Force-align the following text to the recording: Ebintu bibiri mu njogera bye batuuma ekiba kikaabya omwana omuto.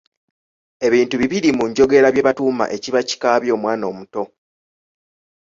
Ebintu 0.87 1.15
bibiri 1.21 1.49
mu 1.57 1.63
njogera 1.69 2.07
bye 2.11 2.25
batuuma 2.27 2.65
ekiba 2.75 2.99
kikaabya 3.09 3.51
omwana 3.57 3.83
omuto. 3.91 4.23